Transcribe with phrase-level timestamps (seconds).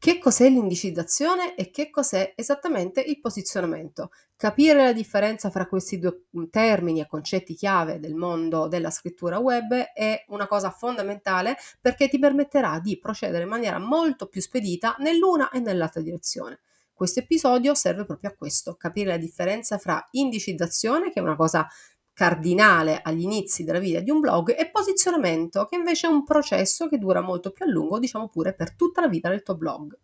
[0.00, 4.12] Che cos'è l'indicizzazione e che cos'è esattamente il posizionamento?
[4.34, 9.74] Capire la differenza fra questi due termini e concetti chiave del mondo della scrittura web
[9.74, 15.50] è una cosa fondamentale perché ti permetterà di procedere in maniera molto più spedita nell'una
[15.50, 16.60] e nell'altra direzione.
[16.94, 21.68] Questo episodio serve proprio a questo, capire la differenza fra indicizzazione, che è una cosa
[22.20, 26.86] cardinale agli inizi della vita di un blog e posizionamento, che invece è un processo
[26.86, 29.98] che dura molto più a lungo, diciamo pure per tutta la vita del tuo blog.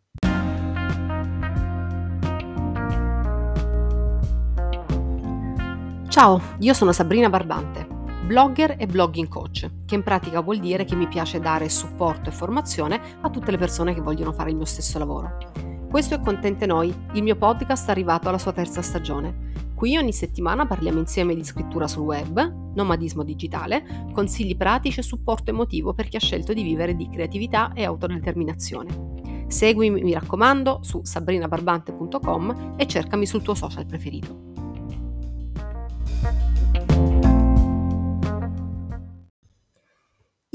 [6.08, 7.86] Ciao, io sono Sabrina Barbante,
[8.24, 12.32] blogger e blogging coach, che in pratica vuol dire che mi piace dare supporto e
[12.32, 15.75] formazione a tutte le persone che vogliono fare il mio stesso lavoro.
[15.90, 20.66] Questo è Contente Noi, il mio podcast arrivato alla sua terza stagione Qui ogni settimana
[20.66, 26.16] parliamo insieme di scrittura sul web, nomadismo digitale, consigli pratici e supporto emotivo per chi
[26.16, 29.44] ha scelto di vivere di creatività e autodeterminazione.
[29.48, 34.55] Seguimi, mi raccomando, su sabrinabarbante.com e cercami sul tuo social preferito.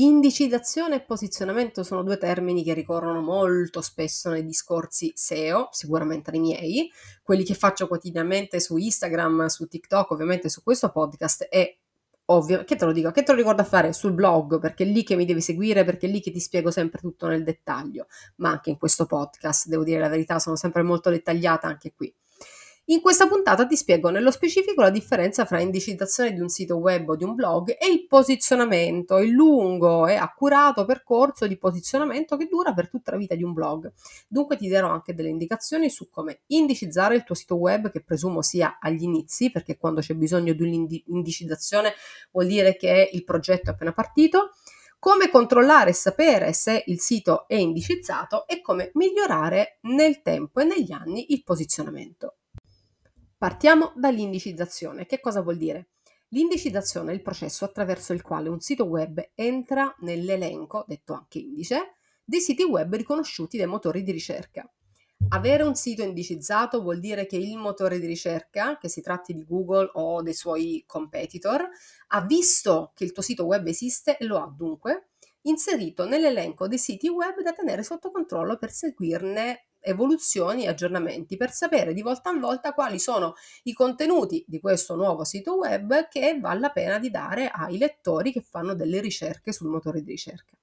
[0.02, 6.40] Indicizzazione e posizionamento sono due termini che ricorrono molto spesso nei discorsi SEO, sicuramente nei
[6.40, 11.82] miei, quelli che faccio quotidianamente su Instagram, su TikTok, ovviamente su questo podcast e
[12.26, 13.94] ovvio, che te lo dico, che te lo ricordo a fare?
[13.94, 16.72] Sul blog, perché è lì che mi devi seguire, perché è lì che ti spiego
[16.72, 18.08] sempre tutto nel dettaglio,
[18.38, 22.12] ma anche in questo podcast, devo dire la verità, sono sempre molto dettagliata anche qui.
[22.92, 27.08] In questa puntata ti spiego nello specifico la differenza fra indicizzazione di un sito web
[27.08, 32.48] o di un blog e il posizionamento, il lungo e accurato percorso di posizionamento che
[32.48, 33.94] dura per tutta la vita di un blog.
[34.28, 38.42] Dunque ti darò anche delle indicazioni su come indicizzare il tuo sito web, che presumo
[38.42, 41.94] sia agli inizi, perché quando c'è bisogno di un'indicizzazione
[42.32, 44.52] vuol dire che il progetto è appena partito
[45.00, 50.66] come controllare e sapere se il sito è indicizzato e come migliorare nel tempo e
[50.66, 52.36] negli anni il posizionamento.
[53.42, 55.08] Partiamo dall'indicizzazione.
[55.08, 55.94] Che cosa vuol dire?
[56.28, 61.96] L'indicizzazione è il processo attraverso il quale un sito web entra nell'elenco, detto anche indice,
[62.24, 64.72] dei siti web riconosciuti dai motori di ricerca.
[65.30, 69.44] Avere un sito indicizzato vuol dire che il motore di ricerca, che si tratti di
[69.44, 71.68] Google o dei suoi competitor,
[72.10, 75.14] ha visto che il tuo sito web esiste e lo ha dunque
[75.46, 81.52] inserito nell'elenco dei siti web da tenere sotto controllo per seguirne evoluzioni e aggiornamenti per
[81.52, 83.34] sapere di volta in volta quali sono
[83.64, 88.32] i contenuti di questo nuovo sito web che vale la pena di dare ai lettori
[88.32, 90.56] che fanno delle ricerche sul motore di ricerca.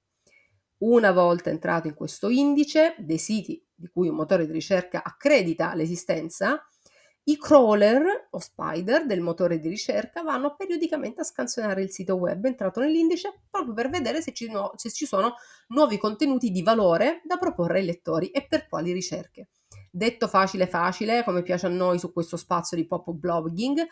[0.79, 5.73] Una volta entrato in questo indice dei siti di cui un motore di ricerca accredita
[5.75, 6.65] l'esistenza,
[7.29, 12.43] i crawler o spider del motore di ricerca vanno periodicamente a scansionare il sito web
[12.45, 15.35] entrato nell'indice proprio per vedere se ci, no, se ci sono
[15.67, 19.49] nuovi contenuti di valore da proporre ai lettori e per quali ricerche.
[19.91, 23.85] Detto facile facile, come piace a noi su questo spazio di pop-up blogging,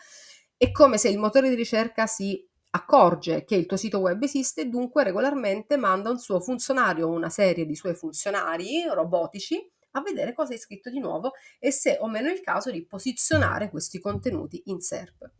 [0.56, 4.62] è come se il motore di ricerca si accorge che il tuo sito web esiste
[4.62, 9.64] e dunque regolarmente manda un suo funzionario o una serie di suoi funzionari robotici
[9.98, 12.84] a vedere cosa hai scritto di nuovo e se o meno è il caso di
[12.84, 15.30] posizionare questi contenuti in SERP.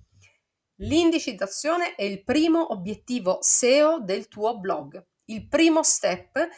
[0.81, 6.49] L'indicizzazione è il primo obiettivo SEO del tuo blog, il primo step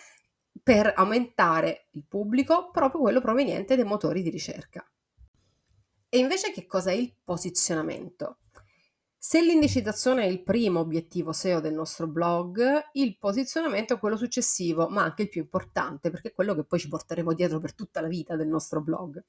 [0.63, 4.85] per aumentare il pubblico, proprio quello proveniente dai motori di ricerca.
[6.09, 8.41] E invece che cosa è il posizionamento?
[9.23, 14.89] Se l'indicizzazione è il primo obiettivo SEO del nostro blog, il posizionamento è quello successivo,
[14.89, 18.01] ma anche il più importante, perché è quello che poi ci porteremo dietro per tutta
[18.01, 19.23] la vita del nostro blog.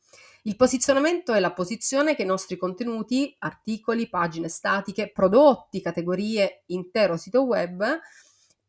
[0.43, 7.17] Il posizionamento è la posizione che i nostri contenuti, articoli, pagine statiche, prodotti, categorie, intero
[7.17, 7.83] sito web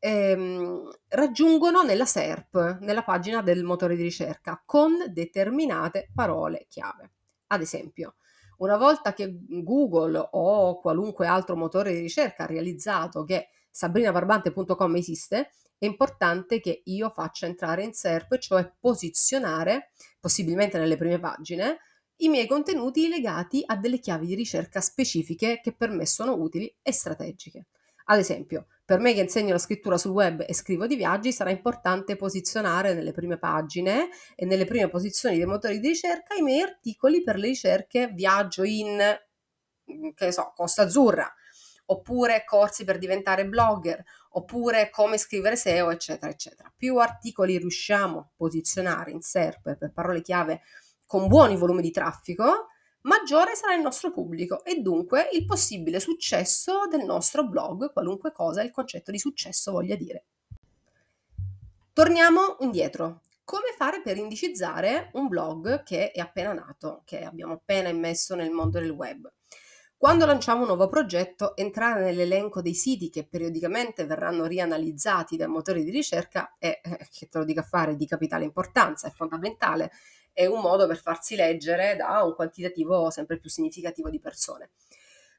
[0.00, 7.12] ehm, raggiungono nella SERP, nella pagina del motore di ricerca, con determinate parole chiave.
[7.47, 8.16] Ad esempio,
[8.62, 15.50] una volta che Google o qualunque altro motore di ricerca ha realizzato che sabrinabarbante.com esiste,
[15.77, 21.79] è importante che io faccia entrare in SERP, cioè posizionare, possibilmente nelle prime pagine,
[22.19, 26.73] i miei contenuti legati a delle chiavi di ricerca specifiche che per me sono utili
[26.82, 27.67] e strategiche.
[28.05, 31.50] Ad esempio, per me che insegno la scrittura sul web e scrivo di viaggi, sarà
[31.50, 36.62] importante posizionare nelle prime pagine e nelle prime posizioni dei motori di ricerca i miei
[36.62, 38.99] articoli per le ricerche viaggio in,
[39.93, 41.32] mm, che so, Costa Azzurra,
[41.87, 46.73] oppure corsi per diventare blogger, oppure come scrivere SEO, eccetera, eccetera.
[46.76, 50.62] Più articoli riusciamo a posizionare in SERP per parole chiave
[51.06, 52.69] con buoni volumi di traffico,
[53.02, 58.62] maggiore sarà il nostro pubblico e dunque il possibile successo del nostro blog, qualunque cosa
[58.62, 60.25] il concetto di successo voglia dire.
[61.93, 63.20] Torniamo indietro.
[63.44, 68.50] come fare per indicizzare un blog che è appena nato, che abbiamo appena immesso nel
[68.50, 69.31] mondo del web.
[70.02, 75.84] Quando lanciamo un nuovo progetto, entrare nell'elenco dei siti che periodicamente verranno rianalizzati dai motori
[75.84, 79.93] di ricerca è, eh, che te lo dica fare, di capitale importanza, è fondamentale,
[80.32, 84.70] è un modo per farsi leggere da un quantitativo sempre più significativo di persone.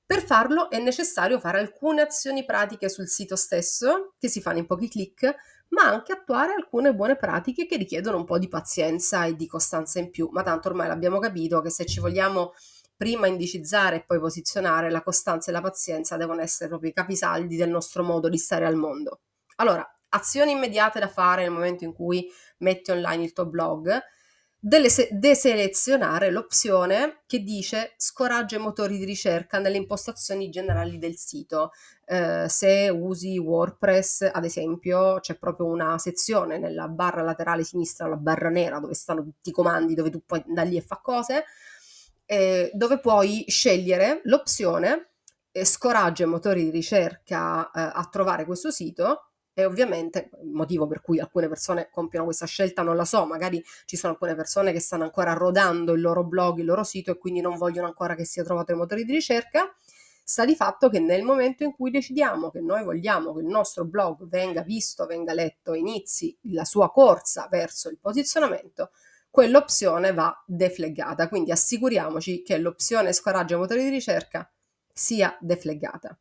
[0.05, 4.65] Per farlo è necessario fare alcune azioni pratiche sul sito stesso, che si fanno in
[4.65, 5.33] pochi clic,
[5.69, 9.99] ma anche attuare alcune buone pratiche che richiedono un po' di pazienza e di costanza
[9.99, 12.53] in più, ma tanto ormai l'abbiamo capito che se ci vogliamo
[12.95, 17.55] prima indicizzare e poi posizionare, la costanza e la pazienza devono essere proprio i capisaldi
[17.55, 19.21] del nostro modo di stare al mondo.
[19.55, 22.29] Allora, azioni immediate da fare nel momento in cui
[22.59, 23.99] metti online il tuo blog,
[24.65, 31.71] deselezionare l'opzione che dice scoraggia i motori di ricerca nelle impostazioni generali del sito.
[32.05, 38.15] Eh, se usi WordPress, ad esempio, c'è proprio una sezione nella barra laterale sinistra, la
[38.15, 41.43] barra nera, dove stanno tutti i comandi, dove tu puoi andare lì e fa cose
[42.25, 45.09] eh, dove puoi scegliere l'opzione
[45.51, 50.87] eh, scoraggia i motori di ricerca eh, a trovare questo sito e ovviamente il motivo
[50.87, 54.71] per cui alcune persone compiono questa scelta non la so, magari ci sono alcune persone
[54.71, 58.15] che stanno ancora rodando il loro blog, il loro sito e quindi non vogliono ancora
[58.15, 59.73] che sia trovato ai motori di ricerca.
[60.25, 63.85] Sta di fatto che nel momento in cui decidiamo che noi vogliamo che il nostro
[63.85, 68.91] blog venga visto, venga letto, inizi la sua corsa verso il posizionamento,
[69.29, 71.27] quell'opzione va defleggata.
[71.27, 74.49] Quindi assicuriamoci che l'opzione scoraggia motori di ricerca
[74.93, 76.17] sia defleggata.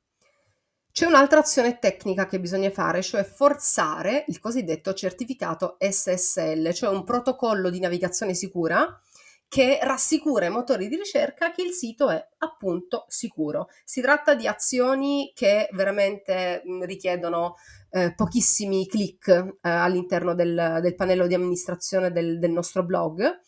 [0.93, 7.03] C'è un'altra azione tecnica che bisogna fare, cioè forzare il cosiddetto certificato SSL, cioè un
[7.03, 9.01] protocollo di navigazione sicura
[9.49, 13.69] che rassicura i motori di ricerca che il sito è appunto sicuro.
[13.85, 17.57] Si tratta di azioni che veramente mh, richiedono
[17.91, 23.41] eh, pochissimi click eh, all'interno del, del, pannello di amministrazione del, del nostro blog.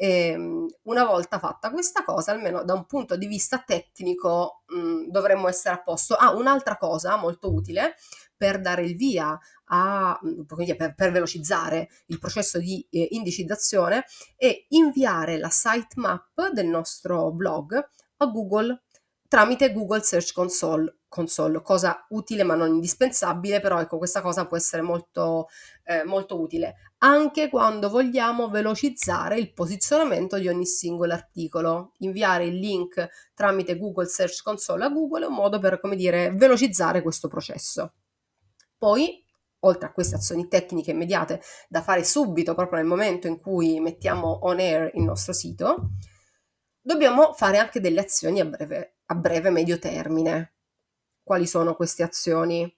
[0.00, 5.10] E, ehm, una volta fatta questa cosa, almeno da un punto di vista tecnico, mh,
[5.10, 6.14] dovremmo essere a posto.
[6.14, 7.96] Ah, un'altra cosa molto utile
[8.36, 9.36] per dare il via
[9.70, 14.04] a, per, per velocizzare il processo di eh, indicizzazione
[14.36, 17.74] è inviare la sitemap del nostro blog
[18.18, 18.82] a Google
[19.28, 24.56] tramite Google Search Console, console, cosa utile ma non indispensabile, però ecco questa cosa può
[24.56, 25.48] essere molto,
[25.84, 31.92] eh, molto utile anche quando vogliamo velocizzare il posizionamento di ogni singolo articolo.
[31.98, 36.32] Inviare il link tramite Google Search Console a Google è un modo per, come dire,
[36.32, 37.94] velocizzare questo processo.
[38.76, 39.24] Poi
[39.60, 44.40] oltre a queste azioni tecniche immediate da fare subito, proprio nel momento in cui mettiamo
[44.42, 45.90] on air il nostro sito,
[46.80, 50.54] dobbiamo fare anche delle azioni a breve, a breve medio termine.
[51.22, 52.77] Quali sono queste azioni?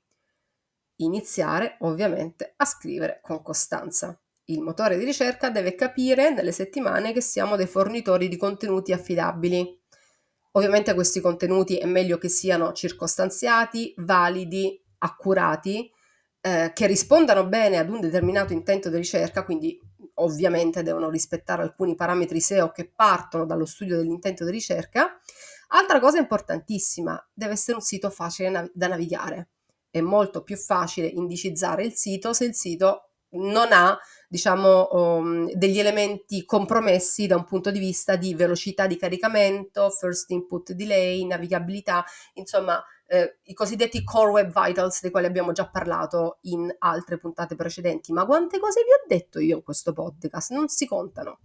[1.00, 4.18] Iniziare ovviamente a scrivere con costanza.
[4.44, 9.78] Il motore di ricerca deve capire nelle settimane che siamo dei fornitori di contenuti affidabili.
[10.52, 15.90] Ovviamente questi contenuti è meglio che siano circostanziati, validi, accurati,
[16.42, 19.80] eh, che rispondano bene ad un determinato intento di ricerca, quindi
[20.14, 25.18] ovviamente devono rispettare alcuni parametri SEO che partono dallo studio dell'intento di ricerca.
[25.68, 29.48] Altra cosa importantissima, deve essere un sito facile nav- da navigare.
[29.90, 33.98] È molto più facile indicizzare il sito se il sito non ha
[34.28, 40.30] diciamo um, degli elementi compromessi da un punto di vista di velocità di caricamento, first
[40.30, 42.04] input delay, navigabilità,
[42.34, 47.56] insomma eh, i cosiddetti core web vitals dei quali abbiamo già parlato in altre puntate
[47.56, 48.12] precedenti.
[48.12, 50.52] Ma quante cose vi ho detto io in questo podcast?
[50.52, 51.40] Non si contano.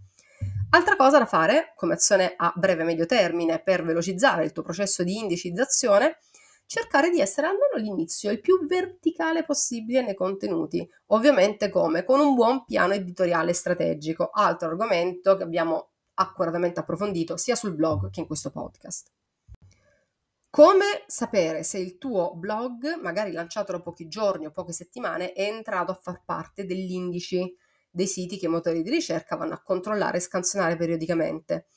[0.71, 4.61] Altra cosa da fare come azione a breve e medio termine per velocizzare il tuo
[4.61, 6.19] processo di indicizzazione
[6.65, 10.87] cercare di essere almeno all'inizio il più verticale possibile nei contenuti.
[11.07, 12.03] Ovviamente come?
[12.03, 18.09] Con un buon piano editoriale strategico, altro argomento che abbiamo accuratamente approfondito sia sul blog
[18.09, 19.11] che in questo podcast.
[20.49, 25.49] Come sapere se il tuo blog, magari lanciato da pochi giorni o poche settimane, è
[25.49, 27.53] entrato a far parte degli indici
[27.89, 31.67] dei siti che i motori di ricerca vanno a controllare e scansionare periodicamente?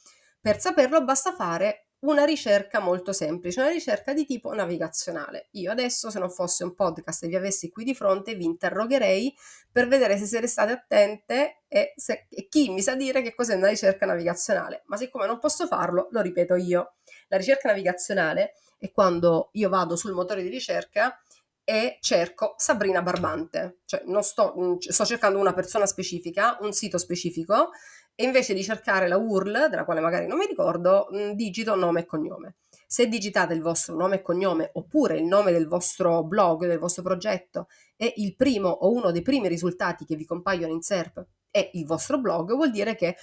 [0.40, 5.49] Per saperlo basta fare una ricerca molto semplice, una ricerca di tipo navigazionale.
[5.52, 9.35] Io adesso, se non fosse un podcast e vi avessi qui di fronte, vi interrogherei
[9.73, 13.55] per vedere se siete state attente e, se, e chi mi sa dire che cos'è
[13.55, 14.83] una ricerca navigazionale.
[14.87, 16.95] Ma siccome non posso farlo, lo ripeto io.
[17.28, 21.21] La ricerca navigazionale è quando io vado sul motore di ricerca
[21.64, 27.73] e cerco Sabrina Barbante, cioè non sto, sto cercando una persona specifica, un sito specifico
[28.21, 32.05] e invece di cercare la URL, della quale magari non mi ricordo, digito nome e
[32.05, 32.57] cognome.
[32.85, 37.05] Se digitate il vostro nome e cognome oppure il nome del vostro blog, del vostro
[37.05, 41.71] progetto e il primo o uno dei primi risultati che vi compaiono in SERP è
[41.75, 43.15] il vostro blog, vuol dire che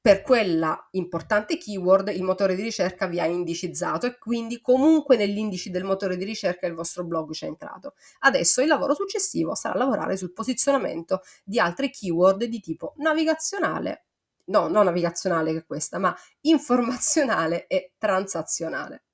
[0.00, 5.70] per quella importante keyword il motore di ricerca vi ha indicizzato e quindi comunque nell'indice
[5.70, 7.94] del motore di ricerca il vostro blog c'è entrato.
[8.20, 14.04] Adesso il lavoro successivo sarà lavorare sul posizionamento di altre keyword di tipo navigazionale,
[14.48, 19.04] no, non navigazionale che è questa, ma informazionale e transazionale.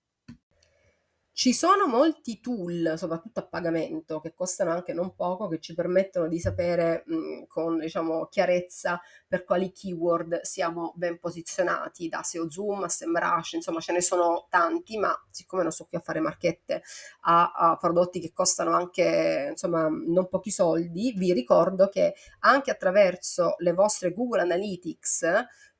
[1.36, 6.28] Ci sono molti tool, soprattutto a pagamento, che costano anche non poco, che ci permettono
[6.28, 12.84] di sapere mh, con diciamo, chiarezza per quali keyword siamo ben posizionati, da SEO Zoom
[12.84, 16.82] a SEMrush, insomma ce ne sono tanti, ma siccome non sto qui a fare marchette
[17.22, 23.56] a, a prodotti che costano anche insomma non pochi soldi, vi ricordo che anche attraverso
[23.58, 25.22] le vostre Google Analytics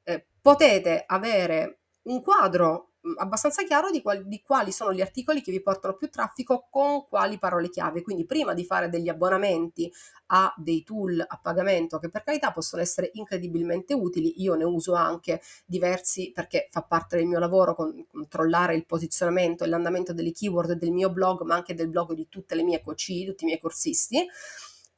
[0.02, 5.50] eh, potete avere un quadro abbastanza chiaro di, quali, di quali sono gli articoli che
[5.50, 8.02] vi portano più traffico con quali parole chiave.
[8.02, 9.92] Quindi prima di fare degli abbonamenti
[10.28, 14.94] a dei tool a pagamento che per carità possono essere incredibilmente utili, io ne uso
[14.94, 20.32] anche diversi perché fa parte del mio lavoro con, controllare il posizionamento e l'andamento delle
[20.32, 23.46] keyword del mio blog, ma anche del blog di tutte le mie coach, tutti i
[23.46, 24.26] miei corsisti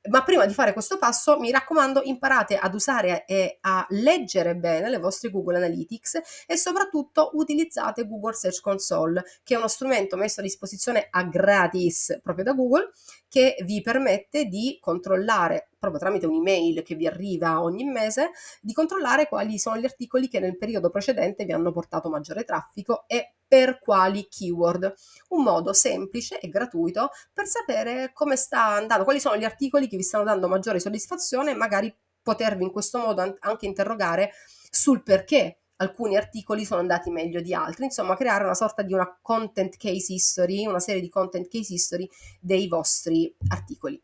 [0.08, 4.88] ma prima di fare questo passo, mi raccomando, imparate ad usare e a leggere bene
[4.88, 10.40] le vostre Google Analytics e soprattutto utilizzate Google Search Console, che è uno strumento messo
[10.40, 12.90] a disposizione a gratis proprio da Google,
[13.36, 18.30] che vi permette di controllare proprio tramite un'email che vi arriva ogni mese,
[18.62, 23.04] di controllare quali sono gli articoli che nel periodo precedente vi hanno portato maggiore traffico
[23.06, 24.90] e per quali keyword.
[25.28, 29.98] Un modo semplice e gratuito per sapere come sta andando, quali sono gli articoli che
[29.98, 34.30] vi stanno dando maggiore soddisfazione e magari potervi in questo modo anche interrogare
[34.70, 39.18] sul perché alcuni articoli sono andati meglio di altri, insomma creare una sorta di una
[39.20, 42.08] content case history, una serie di content case history
[42.40, 44.00] dei vostri articoli.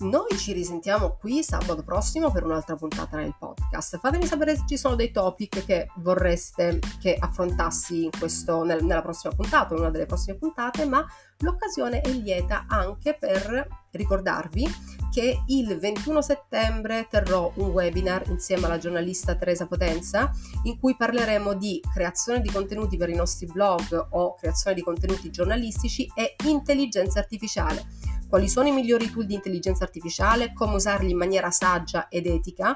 [0.00, 3.98] Noi ci risentiamo qui sabato prossimo per un'altra puntata nel podcast.
[3.98, 9.34] Fatemi sapere se ci sono dei topic che vorreste che affrontassi questo, nel, nella prossima
[9.34, 11.06] puntata, in una delle prossime puntate, ma
[11.40, 14.66] l'occasione è lieta anche per ricordarvi
[15.12, 20.30] che il 21 settembre terrò un webinar insieme alla giornalista Teresa Potenza
[20.62, 25.30] in cui parleremo di creazione di contenuti per i nostri blog o creazione di contenuti
[25.30, 31.18] giornalistici e intelligenza artificiale quali sono i migliori tool di intelligenza artificiale, come usarli in
[31.18, 32.74] maniera saggia ed etica,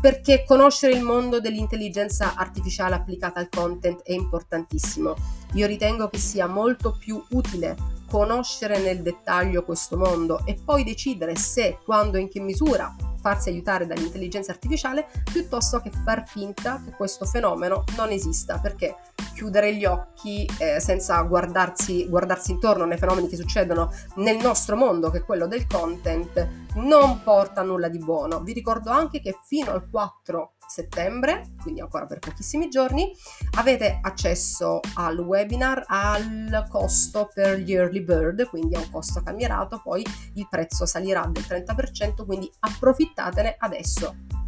[0.00, 5.16] perché conoscere il mondo dell'intelligenza artificiale applicata al content è importantissimo.
[5.54, 7.76] Io ritengo che sia molto più utile
[8.08, 13.50] conoscere nel dettaglio questo mondo e poi decidere se, quando e in che misura farsi
[13.50, 18.96] aiutare dall'intelligenza artificiale piuttosto che far finta che questo fenomeno non esista, perché
[19.34, 25.10] chiudere gli occhi eh, senza guardarsi, guardarsi intorno nei fenomeni che succedono nel nostro mondo,
[25.10, 28.40] che è quello del content, non porta a nulla di buono.
[28.40, 33.12] Vi ricordo anche che fino al 4 settembre, quindi ancora per pochissimi giorni,
[33.58, 39.80] avete accesso al webinar al costo per gli early bird, quindi a un costo calmierato,
[39.82, 44.39] poi il prezzo salirà del 30%, quindi approfittatene adesso.